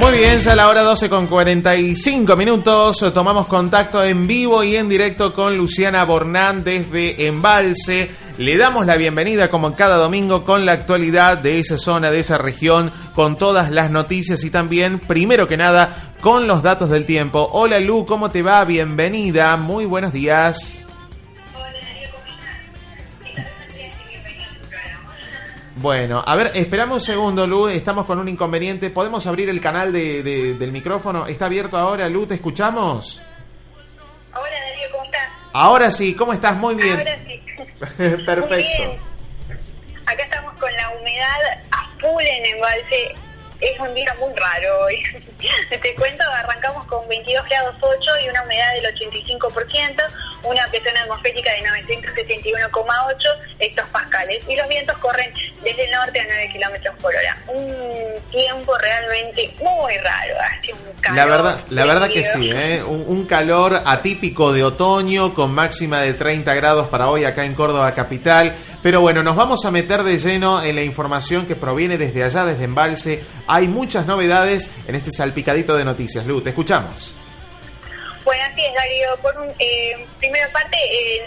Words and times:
Muy 0.00 0.16
bien, 0.16 0.40
ya 0.40 0.52
a 0.52 0.56
la 0.56 0.70
hora 0.70 0.82
12 0.82 1.10
con 1.10 1.26
45 1.26 2.34
minutos. 2.34 3.04
Tomamos 3.12 3.46
contacto 3.46 4.02
en 4.02 4.26
vivo 4.26 4.64
y 4.64 4.74
en 4.74 4.88
directo 4.88 5.34
con 5.34 5.58
Luciana 5.58 6.06
Bornán 6.06 6.64
desde 6.64 7.26
Embalse. 7.26 8.10
Le 8.38 8.56
damos 8.56 8.86
la 8.86 8.96
bienvenida 8.96 9.50
como 9.50 9.74
cada 9.74 9.98
domingo 9.98 10.42
con 10.42 10.64
la 10.64 10.72
actualidad 10.72 11.36
de 11.36 11.58
esa 11.58 11.76
zona, 11.76 12.10
de 12.10 12.20
esa 12.20 12.38
región, 12.38 12.90
con 13.14 13.36
todas 13.36 13.70
las 13.70 13.90
noticias 13.90 14.42
y 14.42 14.48
también, 14.48 15.00
primero 15.00 15.46
que 15.46 15.58
nada, 15.58 15.94
con 16.22 16.46
los 16.46 16.62
datos 16.62 16.88
del 16.88 17.04
tiempo. 17.04 17.50
Hola 17.52 17.78
Lu, 17.78 18.06
¿cómo 18.06 18.30
te 18.30 18.40
va? 18.40 18.64
Bienvenida, 18.64 19.58
muy 19.58 19.84
buenos 19.84 20.14
días. 20.14 20.89
Bueno, 25.80 26.22
a 26.26 26.36
ver, 26.36 26.50
esperamos 26.56 26.96
un 26.96 27.06
segundo, 27.06 27.46
Lu. 27.46 27.68
Estamos 27.68 28.04
con 28.04 28.18
un 28.18 28.28
inconveniente. 28.28 28.90
¿Podemos 28.90 29.26
abrir 29.26 29.48
el 29.48 29.62
canal 29.62 29.90
de, 29.92 30.22
de- 30.22 30.54
del 30.54 30.72
micrófono? 30.72 31.26
¿Está 31.26 31.46
abierto 31.46 31.78
ahora, 31.78 32.06
Lu? 32.08 32.26
¿Te 32.26 32.34
escuchamos? 32.34 33.22
Hola 34.34 34.42
Darío, 34.50 34.88
¿cómo 34.92 35.04
estás? 35.04 35.28
Ahora 35.54 35.90
sí, 35.90 36.14
¿cómo 36.14 36.32
estás? 36.34 36.54
Muy 36.56 36.74
bien. 36.74 36.98
Ahora 36.98 37.18
sí. 37.26 37.42
Perfecto. 38.26 38.44
Muy 38.46 38.56
bien. 38.58 38.98
Acá 40.04 40.22
estamos 40.22 40.52
con 40.58 40.70
la 40.74 40.90
humedad 40.90 41.38
a 41.72 41.88
full 41.98 42.22
en 42.24 42.46
embalse. 42.54 43.14
Es 43.60 43.78
un 43.80 43.94
día 43.94 44.14
muy 44.20 44.34
raro 44.34 44.84
hoy. 44.84 45.02
Te 45.82 45.94
cuento, 45.94 46.24
arrancamos 46.34 46.84
con 46.88 47.08
22 47.08 47.42
grados 47.48 47.74
8 47.80 47.96
y 48.26 48.28
una 48.28 48.42
humedad 48.42 48.72
del 48.74 48.94
85%, 48.94 50.02
una 50.44 50.66
presión 50.68 50.96
atmosférica 50.96 51.50
de 51.52 51.62
971,8 51.84 53.16
hectopascales 53.58 54.42
y 54.48 54.56
los 54.56 54.68
vientos 54.68 54.96
corren 54.98 55.32
desde 55.62 55.84
el 55.84 55.92
norte 55.92 56.20
a 56.20 56.24
9 56.26 56.48
kilómetros 56.52 56.96
por 57.00 57.14
hora. 57.14 57.36
Un 57.48 58.30
tiempo 58.30 58.76
realmente 58.78 59.54
muy 59.60 59.96
raro, 59.98 60.34
hace 60.40 60.72
un 60.72 61.00
calor. 61.00 61.16
La 61.16 61.26
verdad, 61.26 61.60
la 61.70 61.86
verdad 61.86 62.08
que 62.10 62.24
sí, 62.24 62.50
¿eh? 62.52 62.82
un, 62.82 63.04
un 63.06 63.26
calor 63.26 63.82
atípico 63.84 64.52
de 64.52 64.64
otoño 64.64 65.34
con 65.34 65.52
máxima 65.52 66.00
de 66.02 66.14
30 66.14 66.54
grados 66.54 66.88
para 66.88 67.08
hoy 67.08 67.24
acá 67.24 67.44
en 67.44 67.54
Córdoba 67.54 67.94
capital. 67.94 68.54
Pero 68.82 69.00
bueno, 69.00 69.22
nos 69.22 69.36
vamos 69.36 69.64
a 69.64 69.70
meter 69.70 70.02
de 70.02 70.18
lleno 70.18 70.62
en 70.62 70.74
la 70.74 70.82
información 70.82 71.46
que 71.46 71.56
proviene 71.56 71.98
desde 71.98 72.24
allá, 72.24 72.44
desde 72.44 72.64
Embalse. 72.64 73.22
Hay 73.46 73.68
muchas 73.68 74.06
novedades 74.06 74.70
en 74.86 74.94
este 74.94 75.10
salpicadito 75.12 75.76
de 75.76 75.84
noticias. 75.84 76.24
Lu, 76.26 76.40
te 76.40 76.50
escuchamos. 76.50 77.12
Bueno, 78.30 78.44
así 78.44 78.64
es, 78.64 78.72
Darío. 78.74 79.16
Por 79.16 79.36
un, 79.40 79.52
eh, 79.58 80.06
primera 80.20 80.46
parte, 80.52 80.76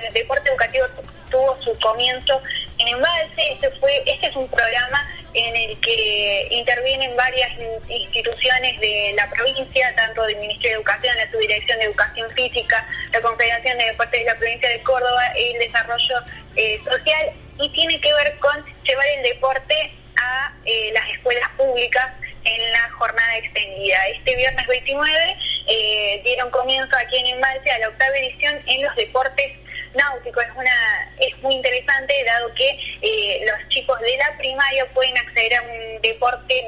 el 0.07 0.13
deporte 0.13 0.49
educativo 0.49 0.85
tu- 0.87 1.29
tuvo 1.31 1.61
su 1.61 1.77
comienzo 1.79 2.41
en 2.79 2.87
Embalse. 2.87 3.51
Este, 3.51 3.69
fue, 3.71 4.01
este 4.05 4.27
es 4.27 4.35
un 4.37 4.47
programa 4.47 5.05
en 5.33 5.53
el 5.53 5.77
que 5.81 6.47
intervienen 6.51 7.13
varias 7.17 7.51
in- 7.59 7.91
instituciones 7.91 8.79
de 8.79 9.11
la 9.17 9.29
provincia, 9.31 9.93
tanto 9.97 10.23
del 10.23 10.37
Ministerio 10.37 10.77
de 10.77 10.81
Educación, 10.81 11.17
la 11.17 11.29
Subdirección 11.29 11.77
de 11.79 11.85
Educación 11.87 12.29
Física, 12.31 12.87
la 13.11 13.19
Confederación 13.19 13.77
de 13.79 13.85
Deportes 13.85 14.19
de 14.21 14.25
la 14.25 14.37
Provincia 14.37 14.69
de 14.69 14.81
Córdoba, 14.83 15.23
el 15.35 15.59
Desarrollo 15.59 16.15
eh, 16.55 16.79
Social, 16.89 17.31
y 17.59 17.69
tiene 17.73 17.99
que 17.99 18.13
ver 18.13 18.39
con 18.39 18.63
llevar 18.85 19.07
el 19.17 19.23
deporte 19.23 19.91
a 20.15 20.53
eh, 20.63 20.91
las 20.93 21.09
escuelas 21.09 21.49
públicas 21.57 22.13
en 22.45 22.71
la 22.71 22.89
jornada 22.91 23.37
extendida. 23.39 24.07
Este 24.07 24.37
viernes 24.37 24.67
29 24.67 25.37
eh, 25.67 26.21
dieron 26.23 26.49
comienzo 26.51 26.95
aquí 26.97 27.17
en 27.17 27.27
Embalse 27.27 27.71
a 27.71 27.79
la 27.79 27.89
octava 27.89 28.17
edición 28.17 28.61
en 28.65 28.83
los 28.83 28.95
deportes 28.95 29.51
náuticos. 29.93 30.43
Es, 30.43 30.51
una, 30.55 31.13
es 31.19 31.37
muy 31.41 31.55
interesante 31.55 32.23
dado 32.25 32.53
que 32.53 32.69
eh, 33.01 33.45
los 33.45 33.69
chicos 33.69 33.99
de 33.99 34.17
la 34.17 34.37
primaria 34.37 34.85
pueden 34.91 35.17
acceder 35.17 35.55
a 35.55 35.61
un 35.61 36.01
deporte 36.01 36.63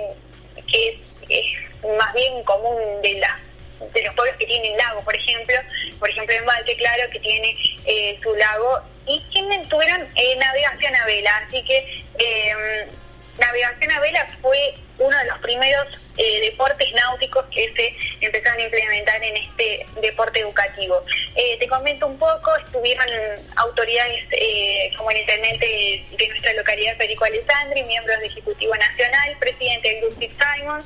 que 0.72 1.00
es, 1.30 1.46
más 1.98 2.14
bien 2.14 2.44
común 2.44 3.02
de 3.02 3.20
la 3.20 3.40
de 3.94 4.04
los 4.04 4.16
pueblos 4.16 4.38
que 4.40 4.46
tienen 4.46 4.78
lago, 4.78 5.02
por 5.02 5.16
ejemplo, 5.16 5.56
por 6.00 6.10
ejemplo 6.10 6.34
en 6.36 6.76
claro, 6.78 7.04
que 7.12 7.20
tiene 7.20 7.56
eh, 7.86 8.18
su 8.24 8.34
lago, 8.36 8.82
y 9.06 9.20
tienen, 9.34 9.68
tuvieron 9.68 10.02
eh, 10.16 10.36
navegación 10.38 10.96
a 10.96 11.06
vela, 11.06 11.38
así 11.46 11.62
que 11.64 12.06
eh, 12.18 12.88
navegación 13.38 13.92
a 13.92 14.00
vela 14.00 14.28
fue 14.42 14.76
uno 14.98 15.18
de 15.18 15.26
los 15.26 15.38
primeros 15.40 15.88
eh, 16.18 16.42
deportes 16.42 16.88
náuticos 16.94 17.46
que 17.48 17.74
se 17.76 18.26
empezaron 18.26 18.60
a 18.60 18.64
implementar 18.64 19.22
en 19.24 19.36
este 19.38 19.86
deporte 20.02 20.40
educativo. 20.40 21.02
Eh, 21.36 21.58
te 21.60 21.68
comento 21.68 22.08
un 22.08 22.18
poco, 22.18 22.56
estuvieron 22.58 23.06
autoridades 23.58 24.24
eh, 24.32 24.92
como 24.98 25.12
el 25.12 25.18
intendente 25.18 25.66
de 26.18 26.28
nuestra 26.28 26.54
localidad, 26.54 26.96
Federico 26.98 27.26
Alessandri, 27.26 27.84
miembros 27.84 28.18
del 28.20 28.32
Ejecutivo 28.32 28.74
Nacional, 28.76 29.36
presidente 29.40 29.90
del 29.90 30.00
Club 30.16 30.32
Simon, 30.56 30.84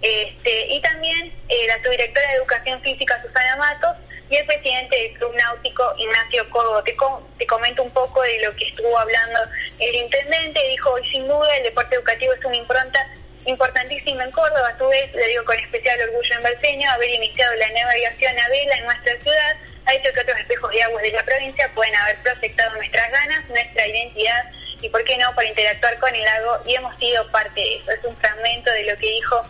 este, 0.00 0.66
y 0.68 0.80
también 0.80 1.32
eh, 1.48 1.66
la 1.66 1.82
subdirectora 1.82 2.28
de 2.28 2.36
Educación 2.36 2.80
Física, 2.82 3.20
Susana 3.20 3.56
Matos, 3.56 3.96
y 4.30 4.36
el 4.36 4.46
presidente 4.46 4.96
del 4.96 5.12
Club 5.14 5.34
Náutico, 5.34 5.94
Ignacio 5.96 6.48
Cobo. 6.50 6.82
Te, 6.82 6.94
com- 6.96 7.22
te 7.38 7.46
comento 7.46 7.82
un 7.82 7.90
poco 7.90 8.22
de 8.22 8.40
lo 8.44 8.54
que 8.56 8.68
estuvo 8.68 8.98
hablando 8.98 9.40
el 9.78 9.94
intendente. 9.94 10.60
Dijo, 10.68 10.90
hoy 10.92 11.08
sin 11.10 11.26
duda 11.26 11.56
el 11.56 11.62
deporte 11.64 11.94
educativo 11.96 12.32
es 12.34 12.44
una 12.44 12.56
impronta 12.56 13.06
importantísima 13.46 14.24
en 14.24 14.30
Córdoba. 14.30 14.68
A 14.68 14.78
su 14.78 14.86
vez, 14.88 15.12
le 15.14 15.26
digo 15.28 15.44
con 15.44 15.58
especial 15.58 16.00
orgullo 16.02 16.34
en 16.36 16.42
Balseño, 16.42 16.90
haber 16.90 17.10
iniciado 17.10 17.54
la 17.56 17.70
navegación 17.70 18.38
a 18.38 18.48
vela 18.48 18.76
en 18.76 18.84
nuestra 18.84 19.16
ciudad 19.20 19.56
ha 19.86 19.94
hecho 19.94 20.12
que 20.12 20.20
otros 20.20 20.38
espejos 20.38 20.70
de 20.70 20.82
aguas 20.82 21.02
de 21.02 21.12
la 21.12 21.22
provincia 21.22 21.70
puedan 21.74 21.94
haber 21.96 22.16
proyectado 22.18 22.74
nuestras 22.74 23.10
ganas, 23.10 23.48
nuestra 23.48 23.86
identidad 23.86 24.44
y, 24.82 24.88
por 24.90 25.02
qué 25.04 25.16
no, 25.16 25.34
para 25.34 25.48
interactuar 25.48 25.98
con 25.98 26.14
el 26.14 26.22
lago 26.22 26.58
y 26.66 26.74
hemos 26.74 26.94
sido 26.98 27.26
parte 27.30 27.58
de 27.58 27.76
eso. 27.76 27.90
Es 27.92 28.04
un 28.04 28.14
fragmento 28.18 28.70
de 28.70 28.82
lo 28.82 28.96
que 28.98 29.06
dijo 29.08 29.42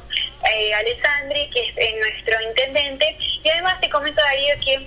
eh, 0.54 0.72
Alessandri, 0.74 1.50
que 1.50 1.60
es 1.64 1.72
eh, 1.76 1.96
nuestro 1.98 2.40
intendente. 2.42 3.18
Y 3.48 3.50
además 3.50 3.80
te 3.80 3.88
comento, 3.88 4.22
Darío, 4.22 4.54
que 4.62 4.86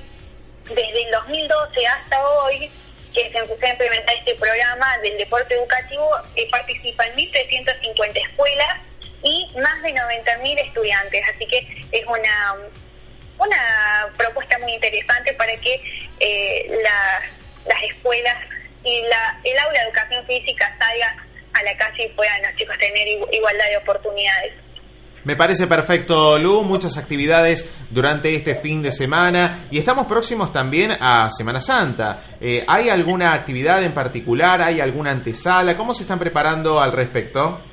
desde 0.76 1.02
el 1.04 1.12
2012 1.12 1.88
hasta 1.88 2.24
hoy, 2.28 2.72
que 3.12 3.32
se 3.32 3.38
empezó 3.40 3.66
a 3.66 3.70
implementar 3.70 4.16
este 4.16 4.36
programa 4.36 4.98
del 5.00 5.18
deporte 5.18 5.56
educativo, 5.56 6.08
eh, 6.36 6.48
participan 6.52 7.10
1.350 7.16 8.22
escuelas 8.30 8.70
y 9.24 9.50
más 9.60 9.82
de 9.82 9.94
90.000 9.96 10.60
estudiantes. 10.60 11.24
Así 11.34 11.48
que 11.48 11.58
es 11.92 12.06
una, 12.06 12.56
una 13.40 14.14
propuesta 14.16 14.60
muy 14.60 14.74
interesante 14.74 15.34
para 15.34 15.56
que 15.58 15.82
eh, 16.20 16.68
la- 16.84 17.22
las 17.66 17.82
escuelas 17.84 18.38
y 18.84 19.02
la, 19.04 19.40
el 19.44 19.58
aula 19.58 19.80
de 19.80 19.86
educación 19.86 20.26
física 20.28 20.78
salga 20.80 21.26
a 21.54 21.64
la 21.64 21.76
calle 21.78 22.04
y 22.04 22.10
puedan 22.10 22.42
los 22.44 22.56
chicos 22.58 22.78
tener 22.78 23.08
igu- 23.08 23.28
igualdad 23.32 23.66
de 23.70 23.78
oportunidades. 23.78 24.54
Me 25.24 25.36
parece 25.36 25.68
perfecto, 25.68 26.40
Lu. 26.40 26.64
Muchas 26.64 26.98
actividades 26.98 27.70
durante 27.90 28.34
este 28.36 28.56
fin 28.56 28.82
de 28.82 28.92
semana. 28.92 29.68
Y 29.70 29.78
estamos 29.78 30.08
próximos 30.08 30.52
también 30.52 30.92
a 31.00 31.30
Semana 31.30 31.62
Santa. 31.62 32.18
Eh, 32.40 32.66
¿Hay 32.68 32.90
alguna 32.90 33.34
actividad 33.34 33.84
en 33.84 33.94
particular? 33.94 34.62
¿Hay 34.62 34.82
alguna 34.82 35.12
antesala? 35.12 35.78
¿Cómo 35.78 35.94
se 35.94 36.04
están 36.04 36.18
preparando 36.18 36.82
al 36.82 36.92
respecto? 36.92 37.64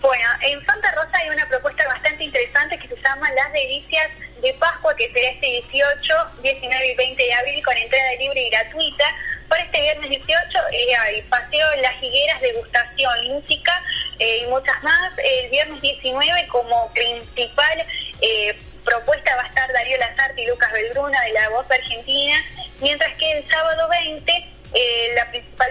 Bueno, 0.00 0.28
en 0.42 0.64
Santa 0.64 0.92
Rosa 0.92 1.10
hay 1.14 1.30
una 1.30 1.46
propuesta 1.48 1.84
bastante 1.88 2.22
interesante 2.22 2.78
que 2.78 2.86
se 2.86 2.96
llama 3.02 3.28
Las 3.32 3.52
Delicias 3.52 4.08
de 4.40 4.54
Pascua, 4.54 4.94
que 4.94 5.10
será 5.12 5.28
este 5.30 5.46
18, 5.72 6.14
19 6.42 6.86
y 6.86 6.94
20 6.94 7.24
de 7.24 7.34
abril 7.34 7.62
con 7.64 7.76
entrada 7.76 8.04
libre 8.20 8.42
y 8.42 8.50
gratuita. 8.50 9.04
Para 9.48 9.62
este 9.62 9.80
viernes 9.80 10.10
18 10.10 10.58
eh, 10.72 10.96
hay 11.00 11.22
paseo 11.22 11.72
en 11.74 11.82
las 11.82 12.02
higueras, 12.02 12.40
degustación, 12.40 13.28
música 13.28 13.82
eh, 14.18 14.42
y 14.42 14.46
muchas 14.46 14.82
más. 14.82 15.12
El 15.18 15.50
viernes 15.50 15.80
19 15.80 16.46
como 16.48 16.92
principal 16.92 17.86
eh, 18.20 18.58
propuesta 18.84 19.36
va 19.36 19.42
a 19.42 19.46
estar 19.46 19.72
Darío 19.72 19.98
Lazarte 19.98 20.42
y 20.42 20.46
Lucas 20.46 20.72
Belgruna 20.72 21.20
de 21.22 21.32
La 21.32 21.48
Voz 21.50 21.66
Argentina, 21.70 22.34
mientras 22.80 23.14
que 23.16 23.32
el 23.32 23.48
sábado 23.48 23.88
20 23.88 24.52
eh, 24.74 25.12
la 25.14 25.30
principal 25.30 25.70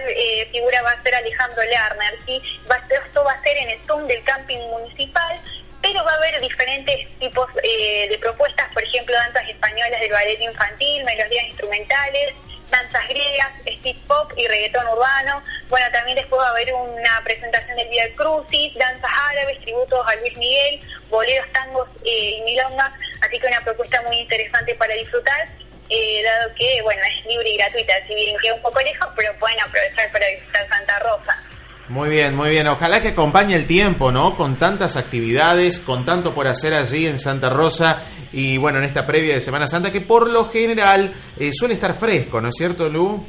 figura 0.50 0.82
va 0.82 0.90
a 0.90 1.02
ser 1.02 1.14
Alejandro 1.14 1.62
Lerner. 1.62 2.18
¿sí? 2.24 2.40
Va 2.70 2.76
esto 2.88 3.24
va 3.24 3.32
a 3.32 3.42
ser 3.42 3.56
en 3.58 3.70
el 3.70 3.80
Zoom 3.86 4.06
del 4.06 4.24
camping 4.24 4.58
municipal, 4.70 5.38
pero 5.82 6.02
va 6.02 6.12
a 6.12 6.16
haber 6.16 6.40
diferentes 6.40 7.08
tipos 7.18 7.46
de 7.54 8.18
propuestas, 8.20 8.72
por 8.72 8.82
ejemplo, 8.82 9.14
danzas 9.14 9.48
españolas 9.48 10.00
del 10.00 10.12
ballet 10.12 10.40
infantil, 10.40 11.04
melodías 11.04 11.44
instrumentales, 11.48 12.32
danzas 12.70 13.08
griegas, 13.08 13.48
street 13.64 13.96
pop 14.06 14.32
y 14.36 14.46
reggaetón 14.46 14.86
urbano. 14.88 15.42
Bueno, 15.68 15.86
también 15.92 16.16
después 16.16 16.40
va 16.40 16.48
a 16.48 16.50
haber 16.50 16.72
una 16.74 17.22
presentación 17.24 17.76
del 17.76 17.88
Via 17.88 18.14
Crucis, 18.14 18.74
danzas 18.74 19.10
árabes, 19.30 19.60
tributos 19.60 20.00
a 20.06 20.14
Luis 20.16 20.36
Miguel, 20.36 20.80
boleros, 21.08 21.46
tangos 21.52 21.88
eh, 22.04 22.36
y 22.38 22.42
milongas, 22.42 22.92
así 23.22 23.38
que 23.38 23.46
una 23.46 23.60
propuesta 23.60 24.02
muy 24.02 24.18
interesante 24.18 24.74
para 24.74 24.94
disfrutar 24.94 25.48
eh, 25.88 26.22
dado 26.24 26.52
que, 26.56 26.82
bueno, 26.82 27.00
es 27.02 27.26
libre 27.26 27.50
y 27.50 27.56
gratuita, 27.58 27.94
si 28.08 28.14
bien 28.14 28.36
queda 28.42 28.54
un 28.54 28.62
poco 28.62 28.80
lejos, 28.80 29.08
pero 29.14 29.32
pueden 29.38 29.60
aprovechar 29.60 30.10
para 30.10 30.26
visitar 30.28 30.68
Santa 30.68 30.98
Rosa. 30.98 31.42
Muy 31.88 32.08
bien, 32.08 32.34
muy 32.34 32.50
bien. 32.50 32.66
Ojalá 32.66 33.00
que 33.00 33.08
acompañe 33.08 33.54
el 33.54 33.66
tiempo, 33.66 34.10
¿no? 34.10 34.36
Con 34.36 34.58
tantas 34.58 34.96
actividades, 34.96 35.78
con 35.78 36.04
tanto 36.04 36.34
por 36.34 36.48
hacer 36.48 36.74
allí 36.74 37.06
en 37.06 37.16
Santa 37.16 37.48
Rosa 37.48 38.02
y 38.36 38.58
bueno, 38.58 38.78
en 38.78 38.84
esta 38.84 39.06
previa 39.06 39.34
de 39.34 39.40
Semana 39.40 39.66
Santa 39.66 39.90
que 39.90 40.02
por 40.02 40.30
lo 40.30 40.50
general 40.50 41.10
eh, 41.38 41.50
suele 41.54 41.72
estar 41.72 41.98
fresco, 41.98 42.38
¿no 42.38 42.50
es 42.50 42.54
cierto, 42.54 42.86
Lu? 42.90 43.26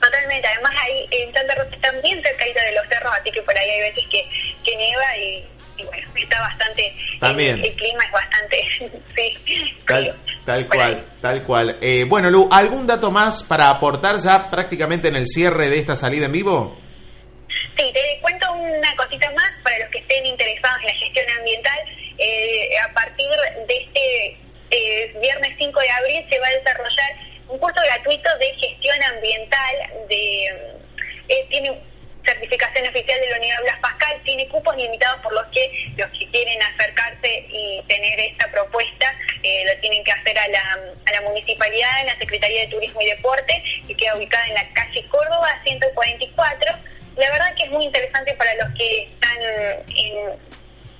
Totalmente, 0.00 0.46
además 0.46 0.72
ahí 0.80 1.08
en 1.10 1.34
Santa 1.34 1.54
Rosa 1.56 1.74
están 1.74 2.00
bien 2.02 2.22
cerca 2.22 2.44
de 2.44 2.72
los 2.72 2.86
cerros, 2.88 3.12
así 3.20 3.32
que 3.32 3.42
por 3.42 3.58
ahí 3.58 3.68
hay 3.68 3.80
veces 3.80 4.04
que, 4.08 4.24
que 4.64 4.76
nieva 4.76 5.16
y 5.18 5.44
y 5.78 5.84
bueno, 5.84 6.08
está 6.14 6.40
bastante... 6.40 6.96
También. 7.20 7.62
El, 7.62 7.74
clima 7.74 8.02
es 8.04 8.12
bastante... 8.12 8.62
sí, 9.44 9.76
tal, 9.86 10.16
tal 10.44 10.68
cual, 10.68 11.06
tal 11.20 11.42
cual. 11.42 11.78
Eh, 11.82 12.04
bueno, 12.08 12.30
Lu, 12.30 12.48
¿algún 12.50 12.86
dato 12.86 13.10
más 13.10 13.42
para 13.42 13.68
aportar 13.68 14.16
ya 14.18 14.48
prácticamente 14.50 15.08
en 15.08 15.16
el 15.16 15.26
cierre 15.26 15.68
de 15.68 15.78
esta 15.78 15.94
salida 15.94 16.26
en 16.26 16.32
vivo? 16.32 16.78
Sí, 17.76 17.92
te 17.92 18.18
cuento 18.22 18.50
una 18.52 18.96
cosita 18.96 19.30
más 19.32 19.52
para 19.62 19.78
los 19.80 19.90
que 19.90 19.98
estén 19.98 20.24
interesados 20.24 20.80
en 20.80 20.86
la 20.86 20.94
gestión 20.94 21.26
ambiental. 21.38 21.78
Eh, 22.16 22.78
a 22.78 22.92
partir 22.94 23.28
de 23.68 23.76
este 23.76 24.38
eh, 24.70 25.12
viernes 25.20 25.54
5 25.58 25.80
de 25.80 25.90
abril 25.90 26.26
se 26.30 26.38
va 26.38 26.46
a 26.46 26.54
desarrollar 26.54 27.10
un 27.48 27.58
curso 27.58 27.78
gratuito 27.84 28.30
de 28.38 28.54
gestión 28.54 28.96
ambiental. 29.14 29.76
de 30.08 30.46
eh, 31.28 31.46
Tiene 31.50 31.78
certificación 32.24 32.88
oficial 32.88 33.20
de 33.20 33.30
la 33.30 33.36
Unidad 33.36 33.62
Blas 33.62 33.78
Pascal, 33.80 34.22
tiene 34.24 34.48
cupos 34.48 34.74
limitados 34.74 35.20
por 35.20 35.34
los 35.34 35.44
que 35.52 35.92
los 35.98 36.10
que 36.18 36.30
quieren 36.30 36.60
acercarse 36.62 37.46
y 37.50 37.84
tener 37.86 38.18
esta 38.18 38.50
propuesta 38.50 39.14
lo 39.44 39.80
tienen 39.80 40.02
que 40.02 40.10
hacer 40.10 40.36
a 40.36 40.48
la, 40.48 40.78
a 41.06 41.12
la 41.12 41.20
municipalidad, 41.20 42.00
en 42.00 42.06
la 42.06 42.16
Secretaría 42.16 42.62
de 42.62 42.66
Turismo 42.66 43.00
y 43.00 43.06
Deporte, 43.06 43.62
que 43.86 43.94
queda 43.94 44.16
ubicada 44.16 44.44
en 44.48 44.54
la 44.54 44.68
calle 44.74 45.06
Córdoba 45.06 45.60
144 45.64 46.95
la 47.16 47.30
verdad 47.30 47.54
que 47.56 47.64
es 47.64 47.70
muy 47.70 47.84
interesante 47.84 48.34
para 48.34 48.52
los 48.54 48.68
que 48.76 49.04
están 49.04 49.38
en, 49.88 50.16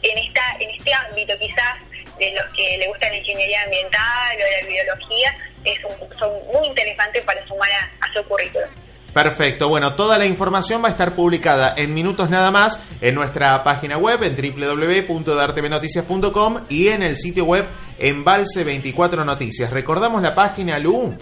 en, 0.02 0.18
esta, 0.18 0.42
en 0.60 0.70
este 0.70 0.94
ámbito 0.94 1.34
quizás, 1.38 1.76
de 2.18 2.32
los 2.32 2.44
que 2.56 2.78
les 2.78 2.88
gusta 2.88 3.08
la 3.08 3.16
ingeniería 3.16 3.62
ambiental 3.64 4.36
o 4.36 4.40
la 4.62 4.68
biología, 4.68 5.36
es 5.64 5.78
son 6.18 6.30
muy 6.52 6.66
interesantes 6.68 7.24
para 7.24 7.46
sumar 7.46 7.68
a, 8.00 8.12
su 8.12 8.22
currículum. 8.26 8.68
Perfecto, 9.12 9.68
bueno, 9.68 9.94
toda 9.94 10.18
la 10.18 10.26
información 10.26 10.82
va 10.82 10.88
a 10.88 10.90
estar 10.90 11.14
publicada 11.14 11.74
en 11.76 11.94
minutos 11.94 12.28
nada 12.30 12.50
más 12.50 12.82
en 13.00 13.14
nuestra 13.14 13.62
página 13.64 13.96
web 13.96 14.22
en 14.22 14.36
www.dartvnoticias.com 14.36 16.66
y 16.68 16.88
en 16.88 17.02
el 17.02 17.16
sitio 17.16 17.46
web 17.46 17.64
Embalse 17.98 18.62
24 18.64 19.24
Noticias. 19.24 19.70
¿Recordamos 19.70 20.20
la 20.20 20.34
página, 20.34 20.78
Lu? 20.78 21.16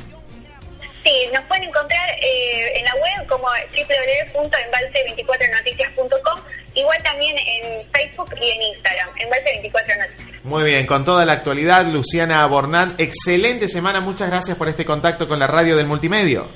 Sí, 1.04 1.28
nos 1.34 1.44
pueden 1.44 1.64
encontrar 1.64 2.08
eh, 2.22 2.78
en 2.78 2.84
la 2.84 2.94
web 2.94 3.26
como 3.28 3.46
www.embalse24noticias.com, 3.46 6.40
igual 6.74 7.02
también 7.02 7.36
en 7.38 7.86
Facebook 7.92 8.34
y 8.40 8.50
en 8.50 8.62
Instagram, 8.62 9.10
Embalse24 9.16 9.98
Noticias. 9.98 10.44
Muy 10.44 10.62
bien, 10.64 10.86
con 10.86 11.04
toda 11.04 11.26
la 11.26 11.34
actualidad, 11.34 11.84
Luciana 11.86 12.46
Bornán, 12.46 12.94
excelente 12.96 13.68
semana, 13.68 14.00
muchas 14.00 14.30
gracias 14.30 14.56
por 14.56 14.68
este 14.68 14.86
contacto 14.86 15.28
con 15.28 15.38
la 15.38 15.46
radio 15.46 15.76
del 15.76 15.86
multimedio. 15.86 16.48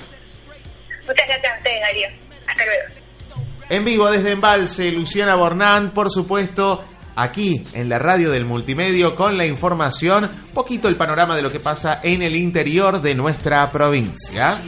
Muchas 1.05 1.27
gracias 1.27 1.53
a 1.53 1.57
ustedes, 1.57 1.81
Darío. 1.81 2.07
Hasta 2.47 2.65
luego. 2.65 2.81
En 3.69 3.85
vivo 3.85 4.09
desde 4.09 4.31
Embalse, 4.31 4.91
Luciana 4.91 5.35
Bornán, 5.35 5.91
por 5.91 6.09
supuesto, 6.09 6.83
aquí 7.15 7.63
en 7.73 7.89
la 7.89 7.99
radio 7.99 8.31
del 8.31 8.45
multimedio 8.45 9.15
con 9.15 9.37
la 9.37 9.45
información, 9.45 10.29
poquito 10.53 10.87
el 10.87 10.95
panorama 10.95 11.35
de 11.35 11.41
lo 11.41 11.51
que 11.51 11.59
pasa 11.59 11.99
en 12.03 12.21
el 12.21 12.35
interior 12.35 13.01
de 13.01 13.15
nuestra 13.15 13.71
provincia. 13.71 14.59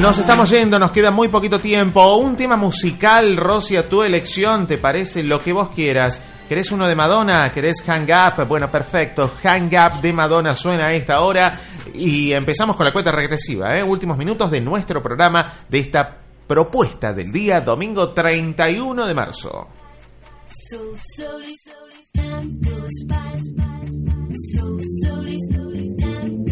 Nos 0.00 0.16
estamos 0.16 0.48
yendo, 0.50 0.78
nos 0.78 0.92
queda 0.92 1.10
muy 1.10 1.26
poquito 1.26 1.58
tiempo. 1.58 2.18
Un 2.18 2.36
tema 2.36 2.56
musical, 2.56 3.36
Rosy, 3.36 3.76
a 3.76 3.88
tu 3.88 4.04
elección, 4.04 4.64
¿te 4.68 4.78
parece 4.78 5.24
lo 5.24 5.40
que 5.40 5.52
vos 5.52 5.70
quieras? 5.74 6.22
¿Querés 6.48 6.70
uno 6.70 6.86
de 6.86 6.94
Madonna? 6.94 7.52
¿Querés 7.52 7.82
Hang 7.82 8.08
Up? 8.08 8.46
Bueno, 8.46 8.70
perfecto. 8.70 9.32
Hang 9.42 9.70
Up 9.74 10.00
de 10.00 10.12
Madonna 10.12 10.54
suena 10.54 10.86
a 10.86 10.94
esta 10.94 11.20
hora. 11.20 11.52
Y 11.94 12.32
empezamos 12.32 12.76
con 12.76 12.84
la 12.86 12.92
cuenta 12.92 13.10
regresiva, 13.10 13.76
¿eh? 13.76 13.82
últimos 13.82 14.16
minutos 14.16 14.50
de 14.50 14.60
nuestro 14.60 15.02
programa 15.02 15.44
de 15.68 15.78
esta 15.78 16.16
propuesta 16.46 17.12
del 17.12 17.30
día 17.30 17.60
domingo 17.60 18.10
31 18.12 19.06
de 19.06 19.14
marzo. 19.14 19.68
So 20.70 20.94